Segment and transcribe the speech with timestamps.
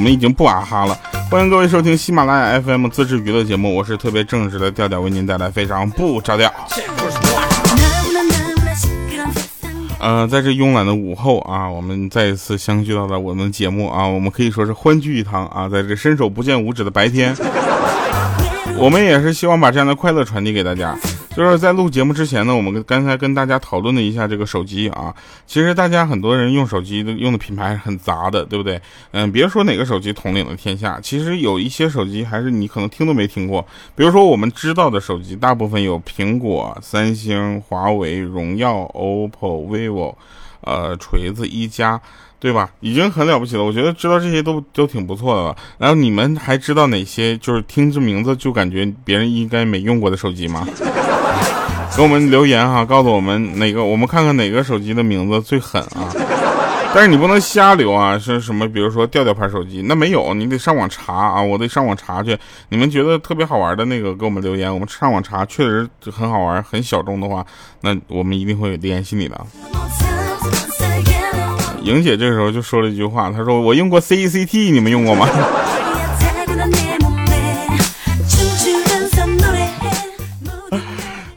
[0.00, 0.98] 我们已经不啊哈了。
[1.30, 6.50] 欢迎各位收听喜马拉雅 FM 自制娱乐节目，我是特别正直的调调，为您带来非常不着调。
[9.98, 17.36] 呃，在这慵懒的午后啊，我们再一次相聚到了我们节目啊，我们可以说是欢聚一堂啊，在这伸手不见五指的白天，
[18.80, 20.98] 我们也是希望把这样的快乐传递给大家。
[21.36, 25.14] 就是在录节目之前呢，我们刚才跟大家讨论了一下这个手机啊。
[25.46, 28.80] 其实大家很多人用手机的用的品牌很杂的，对不对？
[29.10, 33.64] 嗯，别说哪个手机统领了天下，其实有一些手机还是你可能听都没听过。
[33.94, 40.14] 比如说我们知道的手机，大部分有苹果、三星、华为、荣耀、OPPO、vivo，
[40.62, 42.00] 呃，锤子、一加。
[42.40, 42.70] 对吧？
[42.80, 45.56] 已经很了不起了，我觉得知道这些都都挺不错的了。
[45.78, 50.66] 然后你们还知道哪些就是听这名字就感觉别人应该没用过的手机吗？
[51.96, 56.08] 给我们留言哈，告诉我们哪个，我们看看哪个手机的名字最狠啊！
[56.94, 58.66] 但是你不能瞎留啊，是什么？
[58.68, 62.38] 比如说调调牌手机，那没有，你得上网查啊，我得上网查去。
[62.68, 67.44] 你们觉得特别好玩的那个，给我们留言，我们上网查，确实很好玩，很小众的话，
[67.80, 69.46] 那我们一定会联系你的。
[71.82, 75.26] 莹姐这时候就说了一句话，她说：“我用过 CCT，你们用过吗？”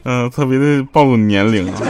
[0.04, 1.80] 嗯， 特别的暴露年龄啊！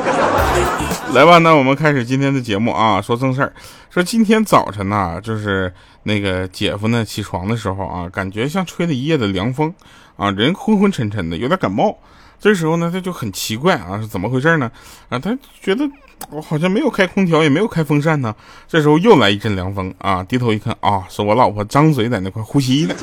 [1.14, 3.02] 来吧，那我们开始今天的节目啊。
[3.02, 3.52] 说正事儿，
[3.90, 5.72] 说今天早晨呢，就是
[6.04, 9.74] 那个姐夫呢起床的时候啊，感觉像吹了一夜的凉风
[10.16, 11.98] 啊，人昏昏沉沉的，有点感冒。
[12.38, 14.70] 这时候呢，他就很奇怪啊，是怎么回事呢？
[15.08, 15.88] 啊，他觉得
[16.30, 18.34] 我好像没有开空调，也没有开风扇呢。
[18.68, 22.94] 这时候又来一阵凉风啊，低头一看啊，是我老婆张嘴在那块呼吸呢。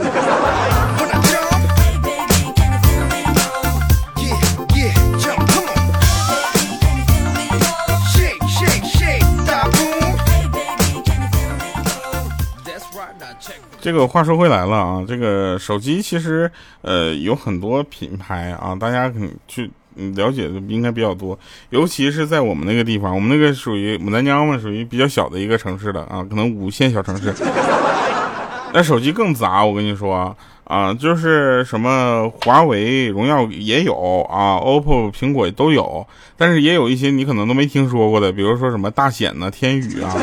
[13.81, 16.49] 这个话说回来了啊，这个手机其实
[16.83, 19.69] 呃有很多品牌啊，大家可能去
[20.15, 21.37] 了解的应该比较多，
[21.71, 27.33] 尤其是在我们那个地方，我们那个属于牡丹江嘛，属于比较小的一个城市的啊，可能五线小城市。
[28.73, 40.15] 那手机更杂，我跟你说啊，就是什么华为、荣耀也有啊，OPPO、苹果都有，但是也有一些你可能都没听说过的，比如说什么大显呐、天宇啊。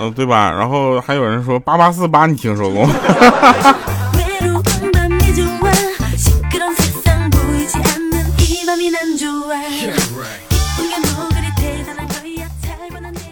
[0.00, 0.50] 嗯，对吧？
[0.50, 2.94] 然后还有人说八八四八，你听说过吗？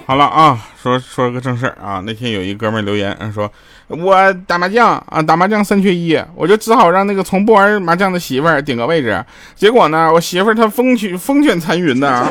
[0.09, 2.01] 好了啊，说说个正事儿啊。
[2.05, 3.51] 那天有一哥们留言说，
[3.89, 9.25] 我打麻将啊，打麻将三缺一，我就只好让那个从不玩麻将的媳妇儿顶个位置。
[9.57, 12.25] 结果呢，我媳妇儿她风卷风卷残云的。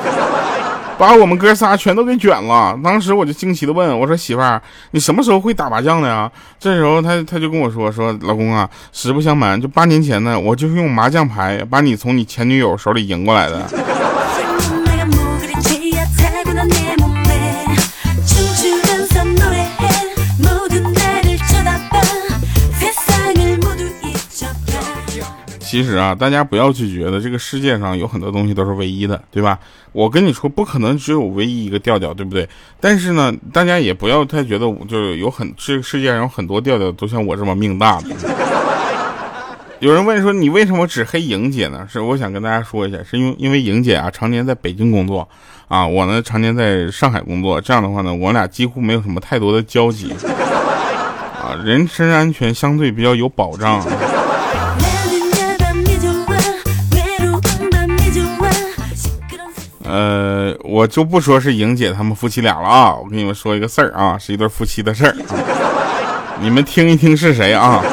[0.98, 2.78] 把我们哥仨全都给卷了。
[2.84, 4.62] 当时我就惊奇的问我说：“媳妇儿，
[4.92, 13.66] 你什么时候会打麻将的呀？”这时候他他就跟我说：“说老公啊，实不相瞒，就八年前呢，我就是用麻将牌把你从你前女友手里赢过来的。”
[25.76, 29.60] 其实啊，大家不要去觉得这个世界上有很多东西都是唯一的，对吧？
[29.92, 32.48] 我跟你说，不可能只有唯一一个调调，对不对？
[32.80, 38.08] 但是呢，大家也不要太觉得，就是有很这个世界上有很多调调都像我这么命大的。
[39.82, 41.86] 有人问说，你为什么只黑莹姐呢？
[41.92, 45.28] 是我想跟大家说一下，是因为因为莹姐啊，常年在北京工作
[45.68, 50.14] 啊，我呢常年在上海工作，这样的话呢，我俩几乎没有什么太多的交集
[51.44, 53.86] 啊，人身安全相对比较有保障。
[59.88, 65.16] 呃，我就不说是莹姐他们夫妻俩了啊，我跟你们说一个事儿啊，是一对夫妻的事儿，
[66.42, 67.84] 你们听一听是谁啊？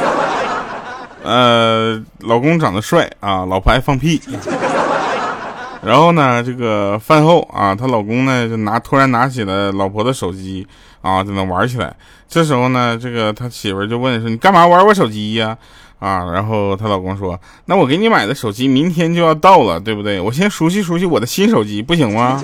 [1.22, 4.20] 呃，老公长得帅啊，老婆爱放屁。
[5.84, 10.66] 然后呢，这个饭后啊，她老公呢就拿突然拿起了老婆的手机
[11.00, 11.94] 啊，在那玩起来。
[12.28, 15.58] 这时候呢，这个他媳妇就问说：“你干嘛玩我手机呀？”，
[16.02, 20.20] 啊然后她老公说：“那我给你买的手机明天就要到了，对不对？
[20.20, 22.42] 我先熟悉熟悉我的新手机，不行吗？”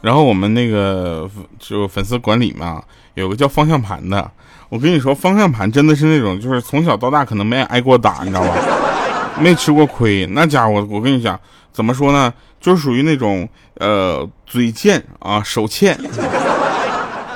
[0.00, 1.28] 然后我们那个
[1.58, 2.82] 就粉丝管理嘛，
[3.14, 4.30] 有个叫方向盘的。
[4.68, 8.54] 我跟你说，方向盘真的是那种，就是从小到大可能没挨过打，你知道吧？
[9.40, 10.24] 没吃过亏。
[10.26, 11.38] 那家伙，我跟你讲，
[11.72, 12.32] 怎么说呢？
[12.62, 15.98] 就是属于那种呃嘴欠啊手欠，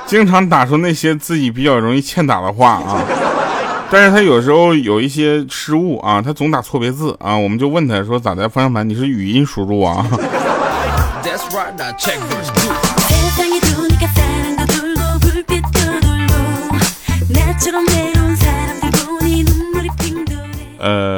[0.06, 3.02] 经常打出那些自己比较容易欠打的话啊。
[3.90, 8.48] 但是他有时候有一些失误啊，他总打错别字啊，我们就问他说咋的？
[8.48, 10.06] 方向盘你是语音输入啊？
[20.78, 21.15] 呃，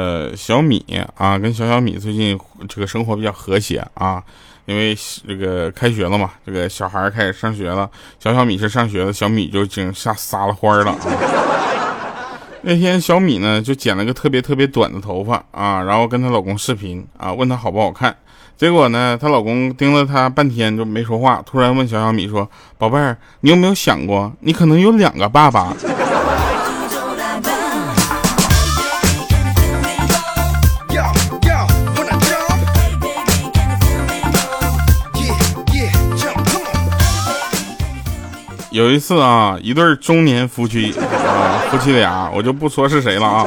[0.49, 0.83] 小米
[1.15, 2.35] 啊，跟小小米最近
[2.67, 4.23] 这个生活比较和谐啊，
[4.65, 4.97] 因为
[5.27, 7.87] 这个开学了嘛，这个小孩开始上学了，
[8.19, 10.97] 小小米是上学了，小米就已经吓撒了欢了。
[12.63, 18.17] 那天小米呢就剪了个特别特别短的头发啊，然后跟她老公视频啊，问她好不好看，
[18.57, 22.49] 结果呢，她老公盯了她半天就没说话，突然问小小米说
[22.79, 25.71] ：“宝贝儿，你有没有想过，你可能有两个爸爸？”
[38.79, 43.45] 有一次啊，一对中年夫妻啊，夫妻俩，我就不说是谁了啊，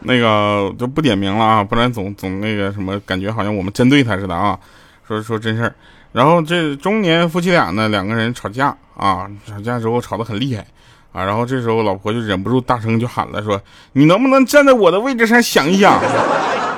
[0.00, 4.58] 那个就不点名了啊，不然总总那个什么，感觉好像我们针对他似的啊。
[5.06, 5.72] 说说真事儿，
[6.10, 10.66] 然后这中年夫妻俩呢，两个人吵架啊，吵架之后吵得很厉害
[11.12, 16.00] 啊，然后这时候老婆就忍不住大声就喊了，说你能不能站在我的位置上想一想？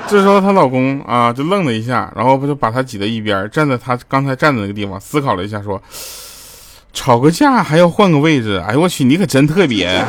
[0.07, 5.81] 这时候她老公啊就愣了一下，然后不就把她挤到一边，站在她刚才站的那个地方，思考了一下说。
[6.93, 10.05] 吵个架还要换个位置，哎呦我去，你可真特别。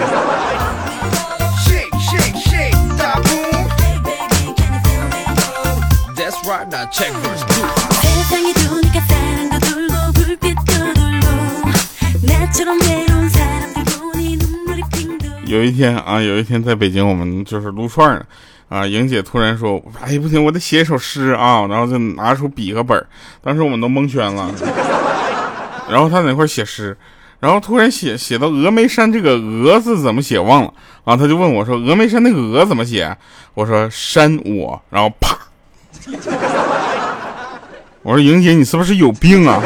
[15.45, 18.24] 有一天啊，有一天在北京，我们就是撸串呢，
[18.69, 23.06] 啊，莹姐突然说：“哎不行，我得写一首诗啊！”然后就拿出笔和本
[23.44, 24.50] 当时我们都蒙圈了。
[25.91, 26.97] 然后他在那块写诗，
[27.41, 30.73] 然后突然写写到峨眉山这个峨字怎么写忘了
[31.03, 31.17] 啊？
[31.17, 33.15] 他就问我说：“峨眉山那个峨怎么写？”
[33.53, 35.38] 我说：“山我。”然后啪，
[38.03, 39.61] 我说：“莹姐，你是不是有病啊？”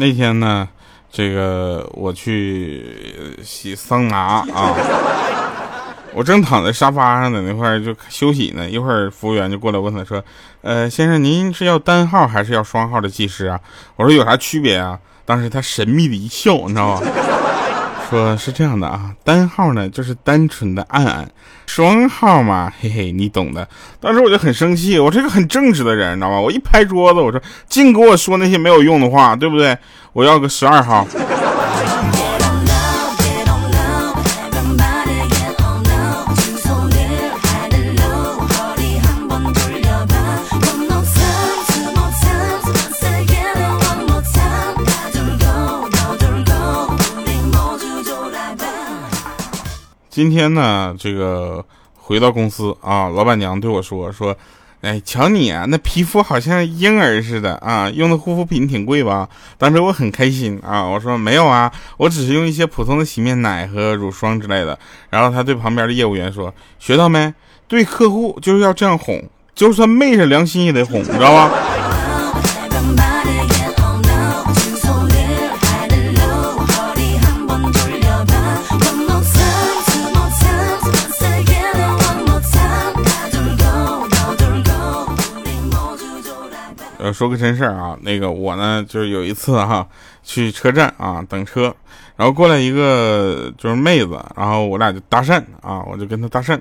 [0.00, 0.66] 那天呢，
[1.12, 4.74] 这个我去洗桑拿啊，
[6.14, 10.24] 我正躺在沙发上在那块就休息呢，一会儿服务员就过来问他说
[10.62, 13.60] ：“呃，先生，您是要单号还是要双号的技师啊？”
[13.96, 17.06] 我说：“有啥区别啊？”当时他神秘的一笑，你知道吗？
[18.10, 21.30] 说是这样的啊，单号呢就是单纯的按按，
[21.64, 23.68] 双号嘛，嘿嘿，你懂的。
[24.00, 26.40] 当时我就很生气，我是一个很正直的人，你知道吗？
[26.40, 29.78] 我一拍桌子，我说净给我说那些没有用的话，对不对？
[30.12, 31.06] 我要个十二号。
[50.20, 54.36] 今天呢，这个回到公司啊，老板娘对我说说，
[54.82, 59.26] 哎，瞧你啊，那皮肤好像婴儿似的啊，用的护肤品挺贵吧？
[59.56, 64.78] 当时我很开心啊，我说没有啊，我只是用一些普通的洗面奶和乳霜之类的。
[65.08, 67.32] 然后他对旁边的业务员说，学到没？
[67.66, 69.24] 对客户就是要这样哄，
[69.54, 71.50] 就算昧着良心也得哄，你知道吧？
[87.12, 89.86] 说个真事儿啊，那个我呢，就是有一次哈，
[90.22, 91.74] 去车站啊等车，
[92.16, 96.58] 然后过来一个就是妹子，然后我俩就搭讪啊，我就跟她搭讪，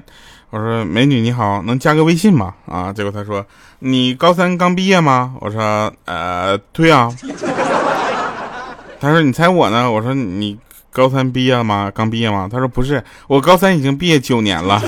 [0.49, 2.53] 我说美女你好，能加个微信吗？
[2.65, 3.45] 啊，结果她说
[3.79, 5.35] 你高三刚毕业吗？
[5.39, 7.11] 我说呃对啊，
[8.99, 9.91] 她说你猜我呢？
[9.91, 10.57] 我说你
[10.91, 11.91] 高三毕业吗？
[11.93, 12.49] 刚毕业吗？
[12.51, 14.81] 她说不是，我高三已经毕业九年了。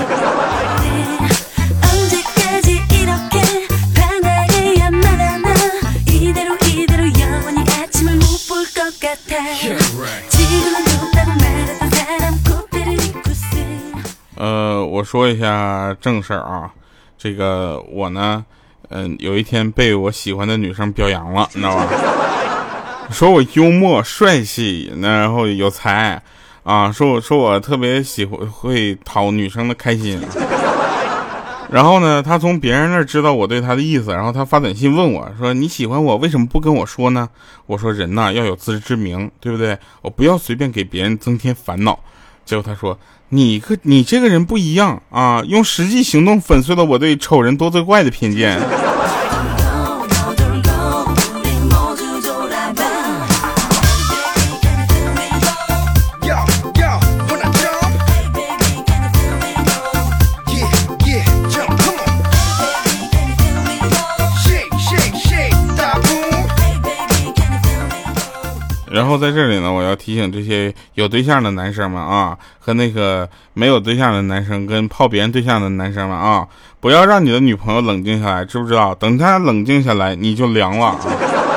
[15.12, 16.72] 说一下正事儿啊，
[17.18, 18.46] 这个我呢，
[18.88, 21.86] 嗯，有一天被我喜欢的女生表扬了，你知道吧？
[23.12, 26.24] 说我幽默帅气，然后有才
[26.64, 30.18] 啊，说我说我特别喜欢会讨女生的开心。
[31.70, 37.28] 然后呢，他从别人那儿知道我对他的意思，然后他发短信问我说：“你喜欢我，为什么不跟我说呢？”
[37.68, 39.78] 我说：“人呐，要有自知之明，对不对？
[40.02, 42.00] 我不要随便给别人增添烦恼。”
[42.52, 48.60] 结果他说：“你个你这个人不一样啊，用实际行动粉碎了我对丑人多作怪的偏见。”
[69.22, 76.48] 在这里呢，我要提醒这些有对象的男生们啊，和那个没有对象的男生，跟泡别人对象的男生们啊，
[76.80, 78.96] 不要让你的女朋友冷静下来，知不知道？
[78.96, 80.98] 等她冷静下来，你就凉了。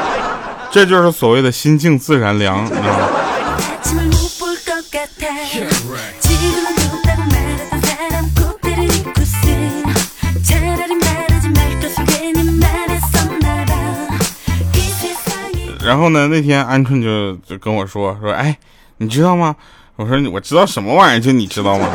[0.70, 3.08] 这就是所谓的心静自然凉，你知道吗？
[15.84, 16.28] 然后呢？
[16.28, 18.56] 那天鹌鹑就就跟我说说，哎，
[18.96, 19.54] 你知道吗？
[19.96, 21.88] 我说我知道什么玩意儿，就你知道吗？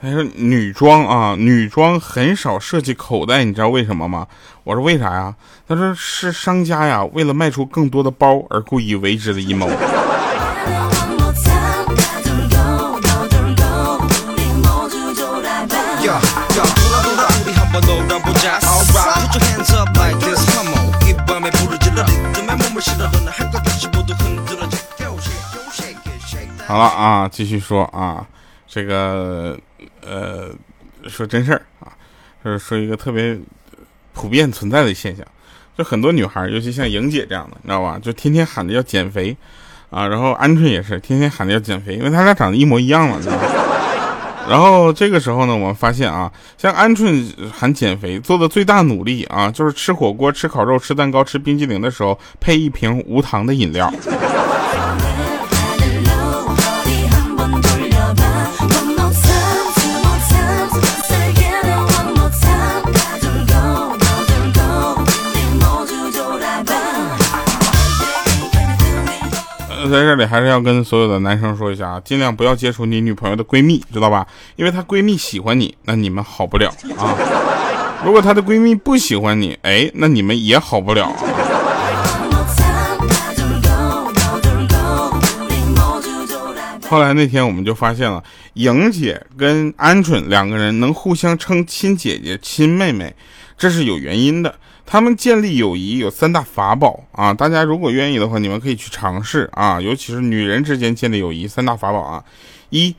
[0.00, 4.26] 他说女装啊，女装很少设计口袋，你知道为什么吗？
[4.62, 5.34] 我说为啥呀？
[5.66, 9.68] 他说是商家呀，为了卖出更多的包而故意为之的阴谋。
[26.68, 28.26] 好了啊，继续说啊，
[28.66, 29.58] 这个
[30.06, 30.50] 呃，
[31.06, 31.88] 说真事儿啊，
[32.44, 33.34] 就是说一个特别
[34.12, 35.24] 普遍存在的现象，
[35.78, 37.98] 就很多女孩，尤其像莹姐这样的，你知道吧？
[37.98, 39.34] 就天天喊着要减肥
[39.88, 43.18] 啊，然后鹌鹑也是天天喊着要减肥，因为他俩长得一模一样嘛，
[44.46, 53.90] 然后这个时候呢，我们发现啊，像鹌鹑喊减肥做的最大努力啊，就是吃火锅、吃烤肉、吃蛋糕、吃冰激凌的时候配一瓶无糖的饮料。
[69.88, 74.26] 在这里还是要跟所有的男生说一下啊，尽量不要接触你女朋友的闺蜜，知道吧？
[74.56, 77.16] 因为她闺蜜喜欢你，那你们好不了啊。
[78.04, 81.12] 如果她的闺蜜不喜欢你，哎，那你们也好不了。
[86.88, 88.22] 后来那天我们就发现了，
[88.54, 93.14] 莹姐跟鹌鹑两个人能互相称亲姐姐、亲妹妹，
[93.58, 94.54] 这是有原因的。
[94.90, 102.24] 他们建立友谊有三大法宝啊，大家如果愿意的话，你们可以去尝试啊，尤其是女人之间建立友谊，三大法宝啊：
[102.70, 102.96] 一、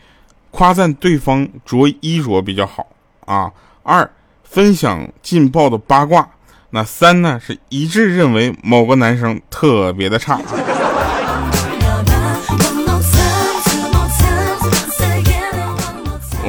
[0.52, 2.86] 夸赞对方着衣着比较好
[3.26, 4.08] 啊；二、
[4.44, 6.22] 分享劲爆的八卦；
[6.70, 10.40] 那三呢是一致认为某个男生特别的差。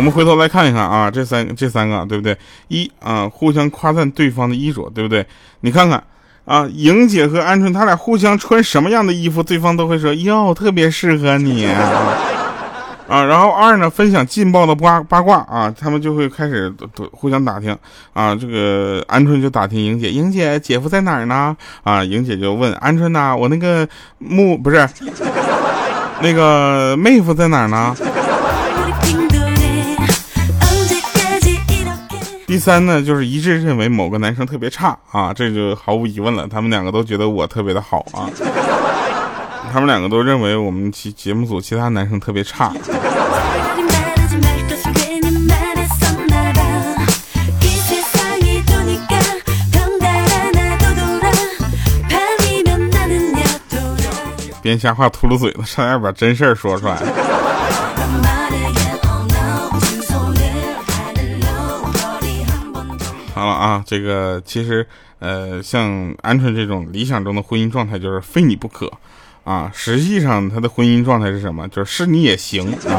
[0.00, 2.34] 我们回头来看一看啊，这三这三个对不对？
[2.68, 5.26] 一啊，互相夸赞对方的衣着，对不对？
[5.60, 6.02] 你看看
[6.46, 13.26] 啊，莹姐和鹌鹑他俩互相穿什么样的衣服，对方都会说哟，特别适合你啊。
[13.26, 16.72] 然后二呢，分享劲爆的八八卦啊，他们就会开始
[17.12, 17.76] 互相打听
[18.14, 18.34] 啊。
[18.34, 21.54] 这个鹌鹑就打听莹姐，莹姐姐夫在哪儿呢？
[21.84, 24.88] 啊，莹姐就问鹌鹑呐，我那个木不是
[26.22, 27.94] 那个妹夫在哪儿呢？
[32.50, 36.48] 第三呢，就是一致认为某个男生特别差啊，这就毫无疑问了。
[36.48, 38.26] 他们两个都觉得我特别的好啊，
[39.72, 42.72] 他们两个都认为我们其节目组其他男生特别差。
[54.60, 56.98] 别瞎话秃噜嘴子，差点把真事儿说出来。
[63.60, 64.86] 啊，这个其实，
[65.18, 65.86] 呃，像
[66.22, 68.90] 鹌鹑这种理想中的婚姻状态就是非你不可，
[69.44, 71.68] 啊，实际上他的婚姻状态是什么？
[71.68, 72.96] 就是是你也行啊。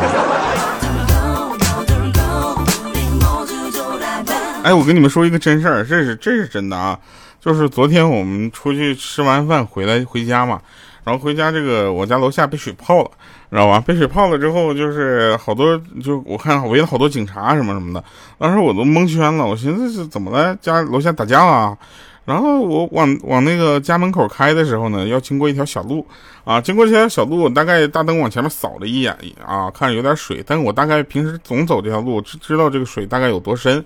[4.64, 7.00] 哎，我跟你们说一个真事儿，这是这是真的啊，
[7.40, 10.62] 就是昨天我们出去吃完饭回来回家嘛。
[11.04, 13.12] 然后回家，这个我家楼下被水泡了，
[13.50, 13.80] 知道吧？
[13.80, 18.04] 被水泡了之后，就是好多，就我看围了好多警察什么什么的。
[18.38, 20.56] 当时我都蒙圈了，我寻思是怎么了？
[20.62, 21.78] 家楼下打架了？
[22.24, 26.06] 然后我往往那个家门口开的时候呢，要经过一条小路
[26.44, 29.12] 啊，经过这条小路，我大概大灯往前面扫了一眼
[29.44, 33.84] 啊，看有点水，但我大概平时总走这条路，知知道这个水大概有多深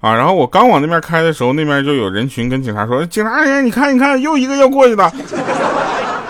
[0.00, 0.14] 啊。
[0.14, 5.12] 然后我刚往那边开的时候，那边就有人群跟警察说：“警察人，你看，你看，又一个要过去的。”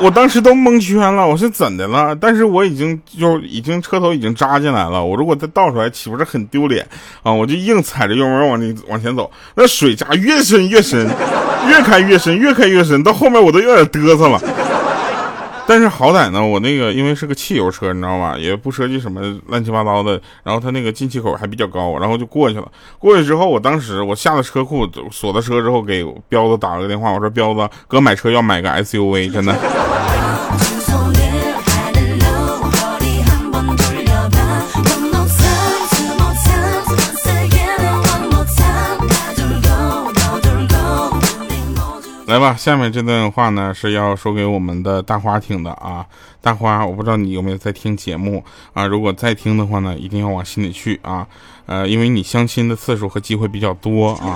[0.02, 2.12] 我当时都蒙圈了，我是怎的了？
[2.16, 6.84] 但是我已经就已经车头已经扎进来了，我如果再倒出来，岂不是很丢脸
[7.22, 7.32] 啊？
[7.32, 11.08] 我就硬踩着油门往里往前走，那水闸越深越深，
[11.68, 14.40] 越开越深，越开越深，到后面我都有点嘚瑟了。
[15.64, 20.20] 但是好歹呢，我那个因为是个汽油车，你知道吧，也不涉及什么乱七八糟的。
[20.42, 22.66] 然后它那个进气口还比较高，然后就过去了。
[22.98, 29.54] 过去之后，我当时我下了车库，锁了车之后，给彪子打了个电话，我说彪子哥买车要买个 SUV，真的。
[42.32, 46.06] 来吧，下面这段话呢是要说给我们的大花听的啊，
[46.40, 48.86] 大花，我不知道你有没有在听节目啊？
[48.86, 51.26] 如果在听的话呢，一定要往心里去啊，
[51.66, 54.34] 呃，因为你相亲的次数和机会比较多啊。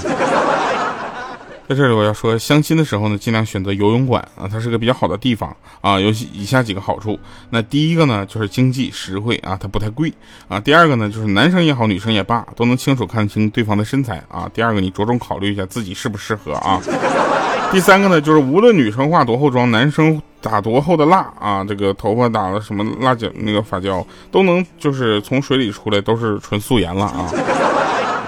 [1.68, 7.18] 在这里我要说，相亲的时候呢，尽量选择游泳馆啊，它是个比较好的地方啊，有以下几个好处。
[7.50, 10.12] 那第一个呢，就是经济实惠啊，它不太贵
[10.46, 10.60] 啊。
[10.60, 14.48] 第二个呢，就是男生也好，女生也罢，都能清楚看清对方的身材啊。
[14.54, 16.80] 第二个，你着重考虑一下自己适不适合啊。
[17.72, 27.28] 第三个呢，就是无论女生化多厚妆，男生打多厚的蜡啊，这个头发打了什么蜡胶那个发胶，都能就是从水里出来都是纯素颜了啊。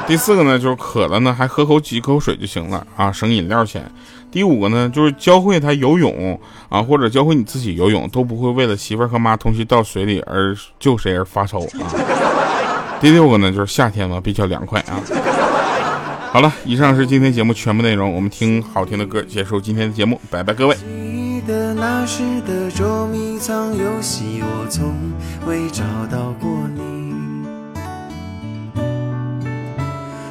[0.08, 3.84] 第四个呢，就是渴了呢，还喝口几口水就行了啊，省饮料钱。
[4.30, 11.92] 第五个呢，就是教会他游泳啊，或者教会你自己游泳，都不会为了媳妇儿和妈同时到水里而救谁而发愁啊。
[13.00, 14.98] 第六个呢，就是夏天嘛，比较凉快啊。
[16.32, 20.76] 好了，以上是今天节目全部内容，我们听好听的歌结束今天的节目，拜拜各位。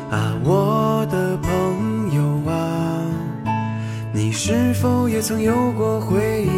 [0.09, 3.01] 啊，我的朋友啊，
[4.13, 6.49] 你是否也曾有过回忆？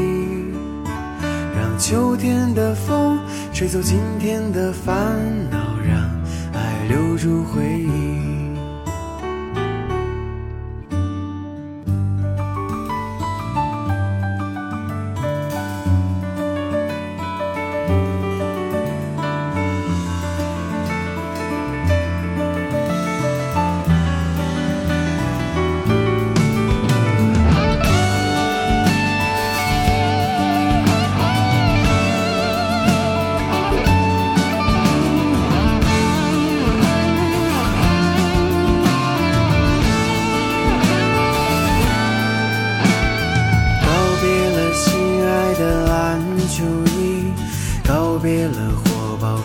[1.56, 3.20] 让秋天的风
[3.52, 4.96] 吹走今天的烦
[5.50, 5.98] 恼，让
[6.54, 7.69] 爱留住回忆。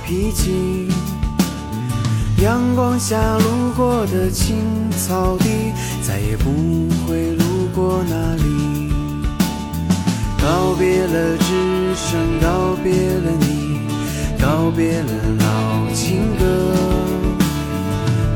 [0.07, 0.87] 脾气，
[2.43, 4.57] 阳光下路过的青
[4.90, 6.51] 草地，再也不
[7.07, 8.93] 会路过那里。
[10.43, 13.81] 告别了只身，告别了你，
[14.38, 16.45] 告别了老情歌。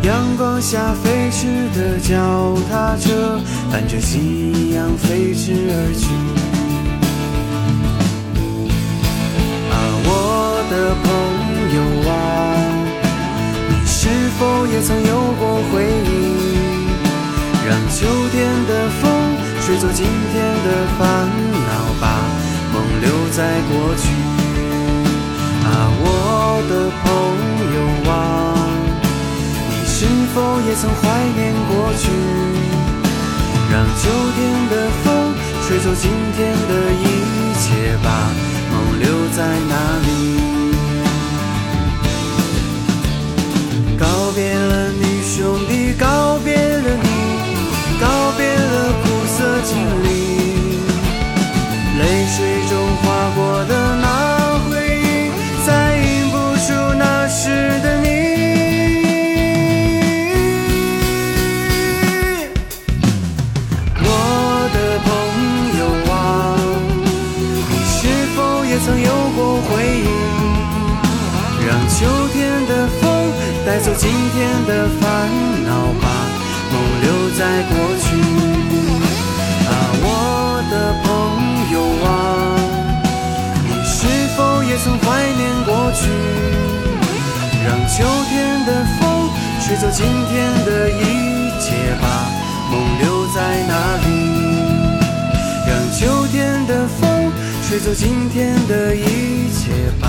[0.05, 3.39] 阳光下飞驰的脚踏车，
[3.71, 6.07] 伴着夕阳飞驰而去。
[9.71, 9.77] 啊，
[10.07, 11.07] 我的朋
[11.45, 12.13] 友友啊。
[13.69, 16.17] 你是否也曾有过回忆？
[17.69, 19.03] 让秋天的风
[19.61, 21.69] 吹走今天的烦恼，
[22.01, 22.05] 吧
[22.73, 24.09] 梦留在过去。
[25.65, 25.69] 啊，
[26.01, 26.07] 我
[26.71, 27.07] 的朋
[27.77, 27.77] 友
[28.11, 28.13] 啊，
[29.69, 31.03] 你是否也曾怀
[31.37, 32.09] 念过去？
[33.71, 34.39] 让秋天
[34.71, 35.07] 的风
[35.67, 37.05] 吹走今天的一
[37.61, 38.09] 切，吧
[38.73, 39.73] 梦留在那
[40.07, 40.58] 里。
[44.39, 46.28] 别了你兄弟，告
[90.39, 92.07] 天的一切，把
[92.71, 93.19] 梦留。
[93.35, 94.09] 在哪里？
[95.69, 97.31] 让秋天的风
[97.63, 99.71] 吹走今天的一切，
[100.01, 100.09] 把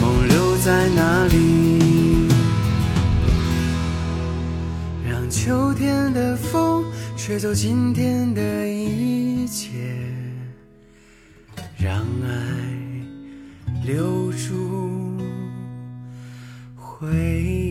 [0.00, 2.28] 梦留在哪里？
[5.06, 6.84] 让秋天的风
[7.18, 9.68] 吹走今天的一切，
[11.76, 12.30] 让爱
[13.84, 15.18] 留住
[16.76, 17.08] 回
[17.42, 17.63] 忆。